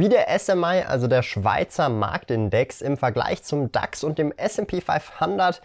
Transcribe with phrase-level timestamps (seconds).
[0.00, 5.60] Wie der SMI, also der Schweizer Marktindex, im Vergleich zum DAX und dem SP 500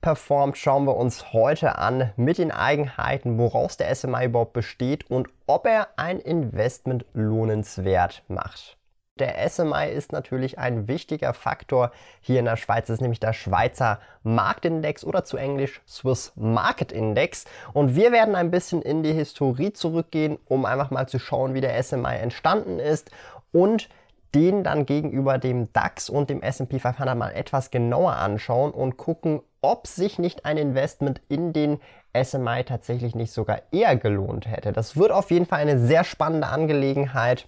[0.00, 5.30] performt, schauen wir uns heute an mit den Eigenheiten, woraus der SMI überhaupt besteht und
[5.48, 8.76] ob er ein Investment lohnenswert macht.
[9.18, 11.90] Der SMI ist natürlich ein wichtiger Faktor
[12.20, 12.86] hier in der Schweiz.
[12.86, 17.44] Das ist nämlich der Schweizer Marktindex oder zu Englisch Swiss Market Index.
[17.74, 21.60] Und wir werden ein bisschen in die Historie zurückgehen, um einfach mal zu schauen, wie
[21.60, 23.10] der SMI entstanden ist
[23.52, 23.88] und
[24.34, 29.42] den dann gegenüber dem DAX und dem SP 500 mal etwas genauer anschauen und gucken,
[29.60, 31.78] ob sich nicht ein Investment in den
[32.20, 34.72] SMI tatsächlich nicht sogar eher gelohnt hätte.
[34.72, 37.46] Das wird auf jeden Fall eine sehr spannende Angelegenheit.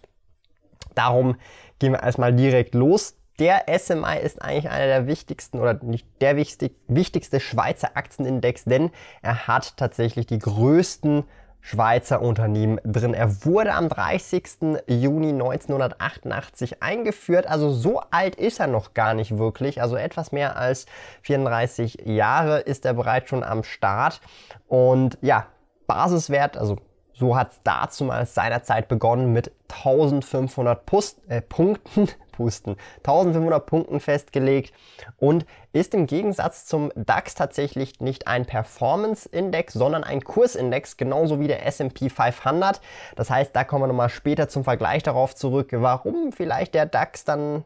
[0.95, 1.37] Darum
[1.79, 3.17] gehen wir erstmal direkt los.
[3.41, 8.91] Der SMI ist eigentlich einer der wichtigsten oder nicht der wichtig, wichtigste Schweizer Aktienindex, denn
[9.23, 11.25] er hat tatsächlich die größten
[11.67, 13.15] Schweizer Unternehmen drin.
[13.15, 14.83] Er wurde am 30.
[14.87, 20.59] Juni 1988 eingeführt, also so alt ist er noch gar nicht wirklich, also etwas mehr
[20.59, 20.85] als
[21.23, 24.21] 34 Jahre ist er bereits schon am Start
[24.69, 25.47] und ja,
[25.87, 26.77] Basiswert, also
[27.15, 34.75] so hat es damals seinerzeit begonnen mit 1500 Pust, äh, Punkten, Pusten, 1500 Punkten festgelegt
[35.17, 41.47] und ist im Gegensatz zum DAX tatsächlich nicht ein Performance-Index, sondern ein Kursindex, genauso wie
[41.47, 42.81] der S&P 500.
[43.17, 47.25] Das heißt, da kommen wir nochmal später zum Vergleich darauf zurück, warum vielleicht der DAX
[47.25, 47.65] dann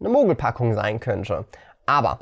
[0.00, 1.44] eine Mogelpackung sein könnte.
[1.86, 2.20] Aber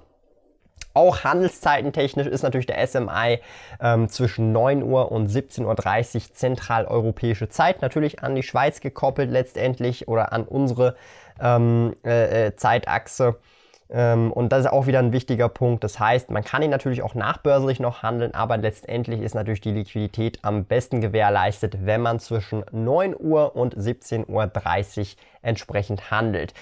[0.96, 3.40] auch handelszeitentechnisch ist natürlich der SMI
[3.80, 10.08] ähm, zwischen 9 Uhr und 17.30 Uhr zentraleuropäische Zeit natürlich an die Schweiz gekoppelt letztendlich
[10.08, 10.96] oder an unsere
[11.40, 13.36] ähm, äh, äh, Zeitachse.
[13.88, 15.84] Ähm, und das ist auch wieder ein wichtiger Punkt.
[15.84, 19.72] Das heißt, man kann ihn natürlich auch nachbörslich noch handeln, aber letztendlich ist natürlich die
[19.72, 25.06] Liquidität am besten gewährleistet, wenn man zwischen 9 Uhr und 17.30 Uhr
[25.42, 26.54] entsprechend handelt.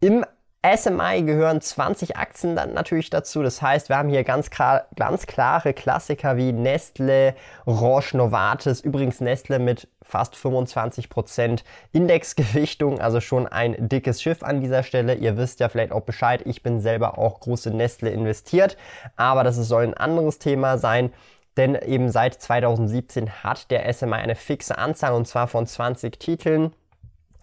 [0.00, 0.24] Im
[0.62, 3.42] SMI gehören 20 Aktien dann natürlich dazu.
[3.42, 7.34] Das heißt, wir haben hier ganz, ganz klare Klassiker wie Nestle,
[7.66, 8.82] Roche, Novartis.
[8.82, 11.62] Übrigens Nestle mit fast 25%
[11.92, 15.14] Indexgewichtung, also schon ein dickes Schiff an dieser Stelle.
[15.14, 18.76] Ihr wisst ja vielleicht auch Bescheid, ich bin selber auch große Nestle investiert,
[19.16, 21.10] aber das soll ein anderes Thema sein.
[21.56, 26.74] Denn eben seit 2017 hat der SMI eine fixe Anzahl und zwar von 20 Titeln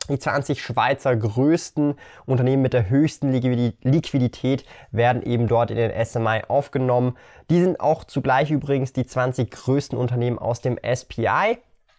[0.08, 1.96] die 20 Schweizer größten
[2.26, 7.18] Unternehmen mit der höchsten Liquidität werden eben dort in den SMI aufgenommen.
[7.50, 11.58] Die sind auch zugleich übrigens die 20 größten Unternehmen aus dem SPI.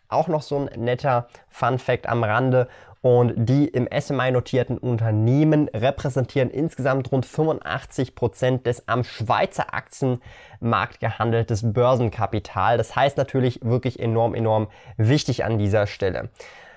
[0.08, 2.68] Auch noch so ein netter Fun Fact am Rande.
[3.00, 10.98] Und die im SMI notierten Unternehmen repräsentieren insgesamt rund 85 Prozent des am Schweizer Aktienmarkt
[10.98, 12.76] gehandeltes Börsenkapital.
[12.76, 16.30] Das heißt natürlich wirklich enorm, enorm wichtig an dieser Stelle.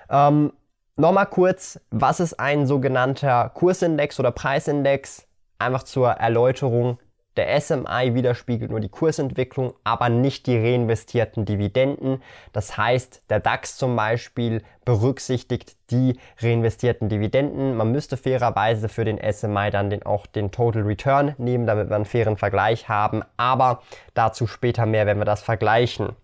[0.08, 0.52] Ähm,
[0.96, 5.26] Nochmal kurz, was ist ein sogenannter Kursindex oder Preisindex?
[5.58, 6.98] Einfach zur Erläuterung.
[7.38, 12.22] Der SMI widerspiegelt nur die Kursentwicklung, aber nicht die reinvestierten Dividenden.
[12.52, 17.74] Das heißt, der DAX zum Beispiel berücksichtigt die reinvestierten Dividenden.
[17.74, 21.96] Man müsste fairerweise für den SMI dann den, auch den Total Return nehmen, damit wir
[21.96, 23.22] einen fairen Vergleich haben.
[23.38, 23.80] Aber
[24.12, 26.14] dazu später mehr, wenn wir das vergleichen.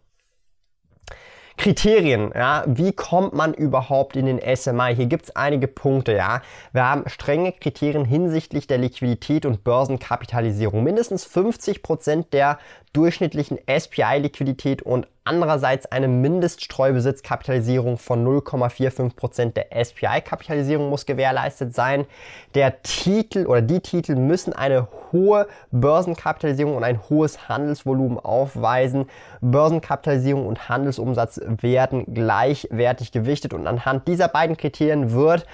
[1.59, 4.95] Kriterien, ja, wie kommt man überhaupt in den SMI?
[4.95, 6.41] Hier gibt es einige Punkte, ja.
[6.73, 10.85] Wir haben strenge Kriterien hinsichtlich der Liquidität und Börsenkapitalisierung.
[10.85, 12.59] Mindestens 50 Prozent der
[12.93, 22.07] durchschnittlichen SPI-Liquidität und andererseits eine Mindeststreubesitzkapitalisierung von 0,45% der SPI-Kapitalisierung muss gewährleistet sein.
[22.55, 29.07] Der Titel oder die Titel müssen eine hohe Börsenkapitalisierung und ein hohes Handelsvolumen aufweisen.
[29.43, 35.47] Börsenkapitalisierung und Handelsumsatz werden gleichwertig gewichtet und anhand dieser beiden Kriterien wird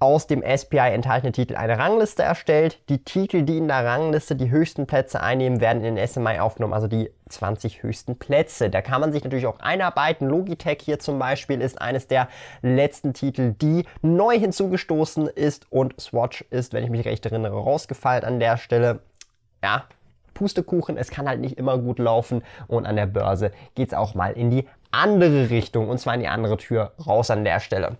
[0.00, 2.78] aus dem SPI enthaltene Titel eine Rangliste erstellt.
[2.88, 6.72] Die Titel, die in der Rangliste die höchsten Plätze einnehmen, werden in den SMI aufgenommen,
[6.72, 8.70] also die 20 höchsten Plätze.
[8.70, 10.26] Da kann man sich natürlich auch einarbeiten.
[10.26, 12.28] Logitech hier zum Beispiel ist eines der
[12.62, 18.24] letzten Titel, die neu hinzugestoßen ist und Swatch ist, wenn ich mich recht erinnere, rausgefallen
[18.24, 19.00] an der Stelle.
[19.62, 19.84] Ja,
[20.32, 24.14] Pustekuchen, es kann halt nicht immer gut laufen und an der Börse geht es auch
[24.14, 27.98] mal in die andere Richtung und zwar in die andere Tür raus an der Stelle.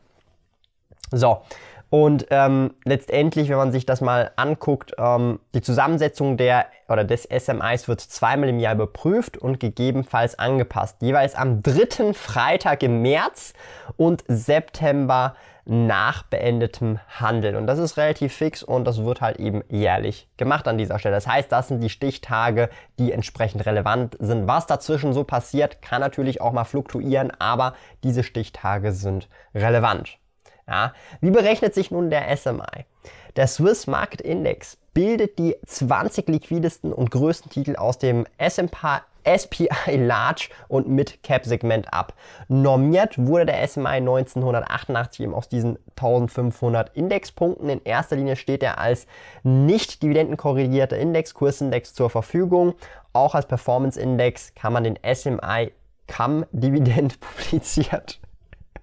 [1.13, 1.43] So,
[1.91, 7.25] und ähm, letztendlich, wenn man sich das mal anguckt, ähm, die Zusammensetzung der oder des
[7.25, 10.99] SMIs wird zweimal im Jahr überprüft und gegebenenfalls angepasst.
[11.03, 13.55] Jeweils am dritten Freitag im März
[13.97, 15.35] und September
[15.65, 17.57] nach beendetem Handeln.
[17.57, 21.17] Und das ist relativ fix und das wird halt eben jährlich gemacht an dieser Stelle.
[21.17, 22.71] Das heißt, das sind die Stichtage,
[23.01, 24.47] die entsprechend relevant sind.
[24.47, 30.21] Was dazwischen so passiert, kann natürlich auch mal fluktuieren, aber diese Stichtage sind relevant.
[30.71, 32.87] Ja, wie berechnet sich nun der SMI?
[33.35, 38.77] Der Swiss Market Index bildet die 20 liquidesten und größten Titel aus dem S&P
[39.25, 42.15] SPI Large und Mid Cap Segment ab.
[42.49, 47.69] Normiert wurde der SMI 1988 eben aus diesen 1500 Indexpunkten.
[47.69, 49.07] In erster Linie steht er als
[49.43, 52.75] nicht dividendenkorrigierter Index, Kursindex zur Verfügung.
[53.13, 55.73] Auch als Performance Index kann man den SMI
[56.07, 58.21] CAM Dividend publiziert.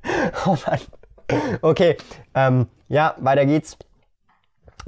[0.45, 0.79] oh Mann.
[1.61, 1.97] Okay,
[2.35, 3.77] ähm, ja, weiter geht's.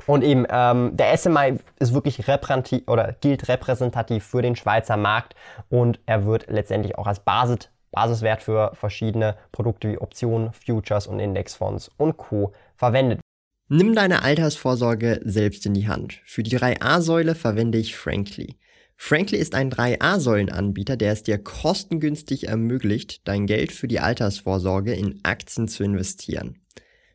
[0.06, 5.36] Und eben, ähm, der SMI ist wirklich repräsentativ oder gilt repräsentativ für den Schweizer Markt
[5.69, 11.19] und er wird letztendlich auch als Basis, Basiswert für verschiedene Produkte wie Optionen, Futures und
[11.19, 12.53] Indexfonds und Co.
[12.75, 13.19] verwendet.
[13.68, 16.21] Nimm deine Altersvorsorge selbst in die Hand.
[16.25, 18.57] Für die 3a-Säule verwende ich Frankly.
[19.01, 25.21] Frankly ist ein 3A-Säulen-Anbieter, der es dir kostengünstig ermöglicht, dein Geld für die Altersvorsorge in
[25.23, 26.59] Aktien zu investieren.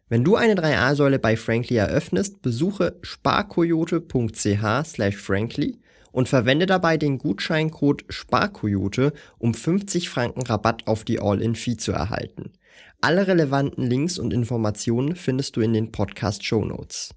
[0.09, 5.79] Wenn du eine 3A-Säule bei Frankly eröffnest, besuche sparkoyote.ch slash frankly
[6.11, 12.55] und verwende dabei den Gutscheincode SPARKOYOTE, um 50 Franken Rabatt auf die All-In-Fee zu erhalten.
[13.03, 17.11] Alle relevanten Links und Informationen findest du in den Podcast-Show Notes.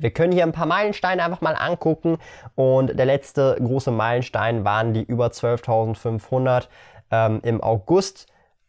[0.00, 2.18] Wir können hier ein paar Meilensteine einfach mal angucken
[2.54, 6.68] und der letzte große Meilenstein waren die über 12.500
[7.10, 8.28] ähm, im August.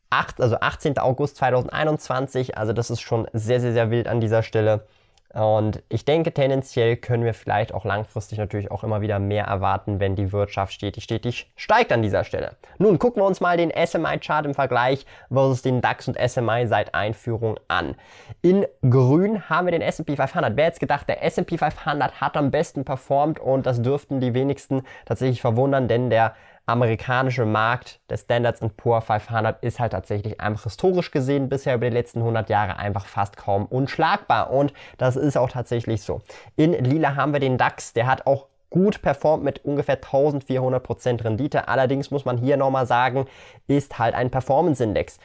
[0.09, 0.97] 8, also 18.
[0.97, 4.87] August 2021, also das ist schon sehr, sehr, sehr wild an dieser Stelle.
[5.33, 9.99] Und ich denke, tendenziell können wir vielleicht auch langfristig natürlich auch immer wieder mehr erwarten,
[9.99, 12.55] wenn die Wirtschaft stetig, stetig steigt an dieser Stelle.
[12.79, 16.95] Nun gucken wir uns mal den SMI-Chart im Vergleich versus den DAX und SMI seit
[16.95, 17.95] Einführung an.
[18.41, 20.57] In grün haben wir den S&P 500.
[20.57, 24.81] Wer jetzt gedacht, der S&P 500 hat am besten performt und das dürften die wenigsten
[25.05, 26.33] tatsächlich verwundern, denn der
[26.69, 31.95] amerikanische Markt der Standards Poor 500 ist halt tatsächlich einfach historisch gesehen bisher über die
[31.95, 36.21] letzten 100 Jahre einfach fast kaum unschlagbar und das ist auch tatsächlich so.
[36.55, 41.67] In lila haben wir den DAX, der hat auch gut performt mit ungefähr 1400% Rendite.
[41.67, 43.25] Allerdings muss man hier nochmal sagen,
[43.67, 45.17] ist halt ein Performance-Index.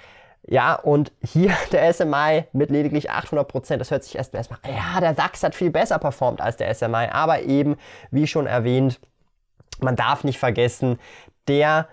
[0.47, 5.15] Ja, und hier der SMI mit lediglich 800%, das hört sich erst erstmal, ja, der
[5.15, 7.77] DAX hat viel besser performt als der SMI, aber eben,
[8.11, 9.01] wie schon erwähnt,
[9.81, 10.99] man darf nicht vergessen,
[11.49, 11.89] der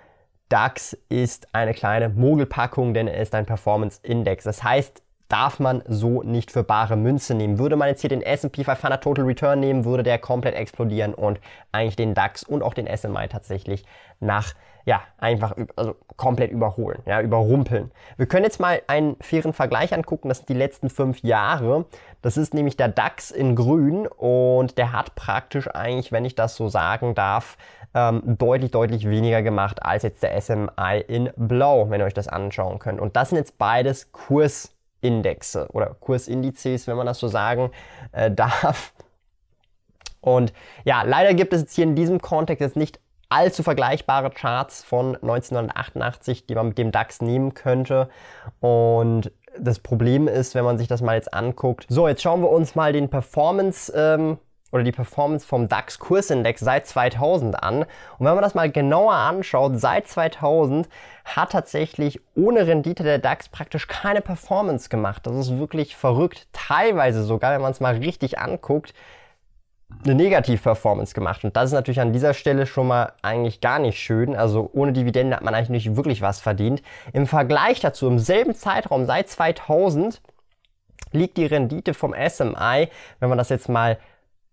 [0.49, 4.43] DAX ist eine kleine Mogelpackung, denn er ist ein Performance Index.
[4.43, 5.01] Das heißt,
[5.31, 7.57] darf man so nicht für bare Münze nehmen.
[7.57, 11.39] Würde man jetzt hier den S&P 500 Total Return nehmen, würde der komplett explodieren und
[11.71, 13.85] eigentlich den DAX und auch den SMI tatsächlich
[14.19, 14.53] nach
[14.85, 17.91] ja, einfach also komplett überholen, ja, überrumpeln.
[18.17, 21.85] Wir können jetzt mal einen fairen Vergleich angucken, das sind die letzten fünf Jahre.
[22.21, 26.55] Das ist nämlich der DAX in grün und der hat praktisch eigentlich, wenn ich das
[26.55, 27.57] so sagen darf,
[27.93, 32.27] ähm, deutlich, deutlich weniger gemacht als jetzt der SMI in blau, wenn ihr euch das
[32.27, 32.99] anschauen könnt.
[32.99, 37.71] Und das sind jetzt beides Kursindexe oder Kursindizes, wenn man das so sagen
[38.11, 38.93] äh, darf.
[40.21, 40.53] Und
[40.85, 45.15] ja, leider gibt es jetzt hier in diesem Kontext jetzt nicht allzu vergleichbare Charts von
[45.15, 48.09] 1988, die man mit dem DAX nehmen könnte.
[48.59, 51.85] Und das Problem ist, wenn man sich das mal jetzt anguckt.
[51.89, 54.37] So, jetzt schauen wir uns mal den Performance ähm,
[54.71, 57.79] oder die Performance vom DAX Kursindex seit 2000 an.
[57.79, 60.87] Und wenn man das mal genauer anschaut, seit 2000
[61.25, 65.25] hat tatsächlich ohne Rendite der DAX praktisch keine Performance gemacht.
[65.27, 66.47] Das ist wirklich verrückt.
[66.53, 68.93] Teilweise sogar, wenn man es mal richtig anguckt,
[70.03, 71.43] eine Negativ-Performance gemacht.
[71.43, 74.35] Und das ist natürlich an dieser Stelle schon mal eigentlich gar nicht schön.
[74.35, 76.81] Also ohne Dividende hat man eigentlich nicht wirklich was verdient.
[77.13, 80.21] Im Vergleich dazu, im selben Zeitraum seit 2000
[81.11, 82.87] liegt die Rendite vom SMI,
[83.19, 83.97] wenn man das jetzt mal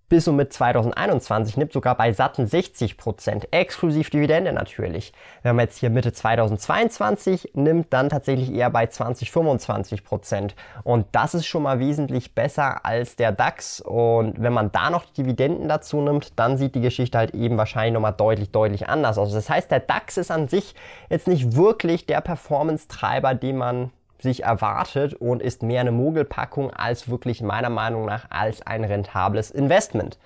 [0.08, 5.12] bis und mit 2021 nimmt sogar bei satten 60 Prozent, exklusiv Dividende natürlich.
[5.42, 10.54] Wenn man jetzt hier Mitte 2022 nimmt, dann tatsächlich eher bei 20, 25 Prozent.
[10.82, 13.80] Und das ist schon mal wesentlich besser als der DAX.
[13.80, 17.94] Und wenn man da noch Dividenden dazu nimmt, dann sieht die Geschichte halt eben wahrscheinlich
[17.94, 19.32] nochmal deutlich, deutlich anders aus.
[19.32, 20.74] Das heißt, der DAX ist an sich
[21.10, 27.08] jetzt nicht wirklich der Performance-Treiber, den man sich erwartet und ist mehr eine Mogelpackung als
[27.08, 30.18] wirklich meiner Meinung nach als ein rentables Investment.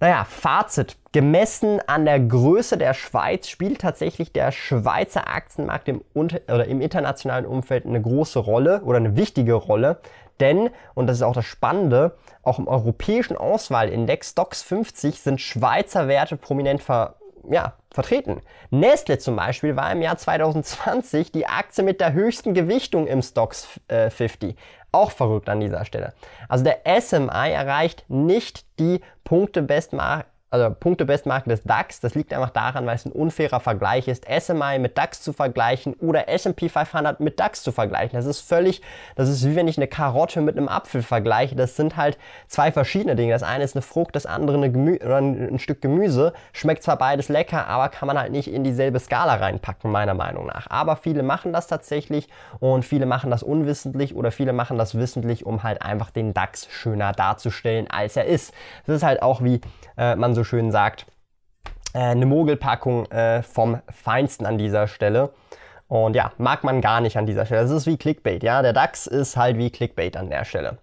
[0.00, 0.96] Naja, Fazit.
[1.10, 7.46] Gemessen an der Größe der Schweiz spielt tatsächlich der Schweizer Aktienmarkt im, oder im internationalen
[7.46, 9.98] Umfeld eine große Rolle oder eine wichtige Rolle.
[10.38, 16.06] Denn, und das ist auch das Spannende, auch im europäischen Auswahlindex DOX 50 sind Schweizer
[16.06, 17.16] Werte prominent ver,
[17.50, 18.40] ja, vertreten.
[18.70, 23.68] Nestle zum Beispiel war im Jahr 2020 die Aktie mit der höchsten Gewichtung im Stocks
[23.88, 24.56] äh, 50.
[24.92, 26.14] Auch verrückt an dieser Stelle.
[26.48, 32.00] Also der SMI erreicht nicht die Punkte Bestmarke also Punktebestmarke des DAX.
[32.00, 35.94] Das liegt einfach daran, weil es ein unfairer Vergleich ist, SMI mit DAX zu vergleichen
[35.94, 38.16] oder S&P 500 mit DAX zu vergleichen.
[38.16, 38.82] Das ist völlig,
[39.16, 41.54] das ist wie wenn ich eine Karotte mit einem Apfel vergleiche.
[41.54, 43.32] Das sind halt zwei verschiedene Dinge.
[43.32, 46.32] Das eine ist eine Frucht, das andere eine Gemü oder ein Stück Gemüse.
[46.52, 50.46] Schmeckt zwar beides lecker, aber kann man halt nicht in dieselbe Skala reinpacken, meiner Meinung
[50.46, 50.66] nach.
[50.70, 52.28] Aber viele machen das tatsächlich
[52.60, 56.68] und viele machen das unwissentlich oder viele machen das wissentlich, um halt einfach den DAX
[56.70, 58.54] schöner darzustellen, als er ist.
[58.86, 59.60] Das ist halt auch wie
[59.96, 61.06] äh, man so schön sagt,
[61.94, 65.30] äh, eine Mogelpackung äh, vom Feinsten an dieser Stelle.
[65.88, 67.62] Und ja, mag man gar nicht an dieser Stelle.
[67.62, 68.60] Das ist wie Clickbait, ja.
[68.62, 70.78] Der DAX ist halt wie Clickbait an der Stelle.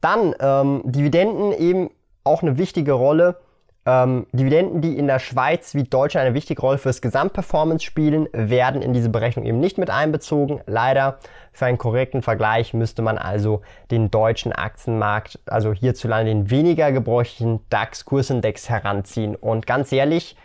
[0.00, 1.90] Dann ähm, Dividenden eben
[2.22, 3.40] auch eine wichtige Rolle.
[3.88, 8.82] Ähm, Dividenden, die in der Schweiz wie Deutschland eine wichtige Rolle fürs Gesamtperformance spielen, werden
[8.82, 10.60] in diese Berechnung eben nicht mit einbezogen.
[10.66, 11.18] Leider
[11.52, 13.62] für einen korrekten Vergleich müsste man also
[13.92, 19.36] den deutschen Aktienmarkt, also hierzulande den weniger gebräuchlichen DAX-Kursindex heranziehen.
[19.36, 20.36] Und ganz ehrlich,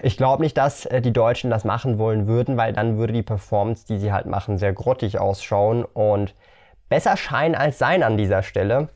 [0.00, 3.22] ich glaube nicht, dass äh, die Deutschen das machen wollen würden, weil dann würde die
[3.22, 6.32] Performance, die sie halt machen, sehr grottig ausschauen und
[6.88, 8.88] besser scheinen als sein an dieser Stelle.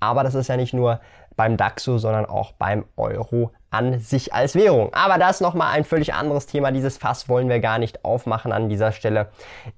[0.00, 1.00] Aber das ist ja nicht nur
[1.36, 4.92] beim DAX so, sondern auch beim Euro an sich als Währung.
[4.92, 6.72] Aber das ist nochmal ein völlig anderes Thema.
[6.72, 9.28] Dieses Fass wollen wir gar nicht aufmachen an dieser Stelle.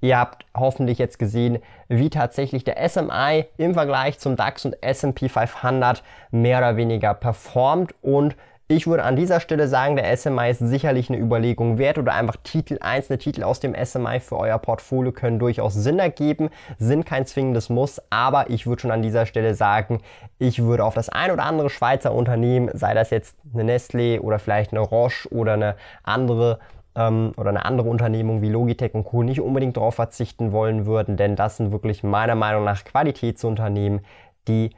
[0.01, 5.29] Ihr habt hoffentlich jetzt gesehen, wie tatsächlich der SMI im Vergleich zum DAX und S&P
[5.29, 8.35] 500 mehr oder weniger performt und
[8.77, 12.37] ich würde an dieser Stelle sagen, der SMI ist sicherlich eine Überlegung wert oder einfach
[12.43, 16.49] Titel, einzelne Titel aus dem SMI für euer Portfolio können durchaus Sinn ergeben,
[16.79, 20.01] sind kein zwingendes Muss, aber ich würde schon an dieser Stelle sagen,
[20.39, 24.39] ich würde auf das ein oder andere Schweizer Unternehmen, sei das jetzt eine Nestlé oder
[24.39, 26.59] vielleicht eine Roche oder eine andere
[26.95, 29.23] ähm, oder eine andere Unternehmung wie Logitech und Co.
[29.23, 34.01] nicht unbedingt darauf verzichten wollen würden, denn das sind wirklich meiner Meinung nach Qualitätsunternehmen,
[34.49, 34.71] die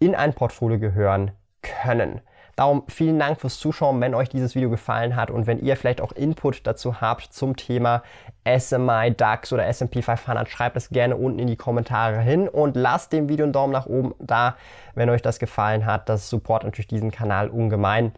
[0.00, 1.30] in ein Portfolio gehören
[1.62, 2.20] können.
[2.56, 6.02] Darum vielen Dank fürs Zuschauen, wenn euch dieses Video gefallen hat und wenn ihr vielleicht
[6.02, 8.02] auch Input dazu habt zum Thema
[8.46, 13.12] SMI, DAX oder S&P 500, schreibt es gerne unten in die Kommentare hin und lasst
[13.12, 14.56] dem Video einen Daumen nach oben da,
[14.94, 16.10] wenn euch das gefallen hat.
[16.10, 18.12] Das support natürlich diesen Kanal ungemein.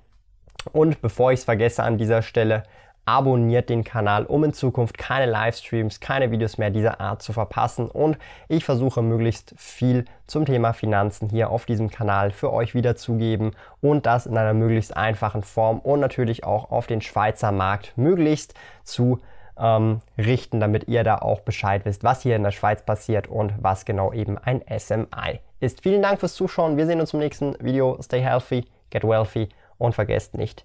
[0.73, 2.65] Und bevor ich es vergesse an dieser Stelle,
[3.07, 7.89] abonniert den Kanal, um in Zukunft keine Livestreams, keine Videos mehr dieser Art zu verpassen.
[7.89, 8.19] Und
[8.49, 14.07] ich versuche möglichst viel zum Thema Finanzen hier auf diesem Kanal für euch wiederzugeben und
[14.07, 19.21] das in einer möglichst einfachen Form und natürlich auch auf den Schweizer Markt möglichst zu
[19.59, 23.53] ähm, richten, damit ihr da auch Bescheid wisst, was hier in der Schweiz passiert und
[23.59, 25.83] was genau eben ein SMI ist.
[25.83, 26.77] Vielen Dank fürs Zuschauen.
[26.77, 27.99] Wir sehen uns im nächsten Video.
[28.03, 30.65] Stay healthy, get wealthy und vergesst nicht,